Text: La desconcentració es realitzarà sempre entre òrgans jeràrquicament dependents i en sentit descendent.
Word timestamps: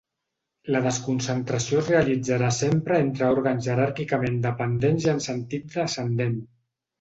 La 0.75 0.79
desconcentració 0.85 1.81
es 1.83 1.91
realitzarà 1.93 2.49
sempre 2.61 2.97
entre 3.03 3.27
òrgans 3.35 3.67
jeràrquicament 3.67 4.41
dependents 4.47 5.07
i 5.09 5.13
en 5.13 5.23
sentit 5.29 5.71
descendent. 5.77 6.35